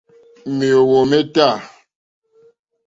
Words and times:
Mèóhwò 0.57 0.99
mé 1.09 1.19
tâ. 1.33 1.47